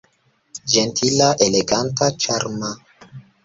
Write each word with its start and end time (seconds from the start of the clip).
Ĝentila, 0.75 1.29
eleganta, 1.49 2.11
ĉarma! 2.27 2.77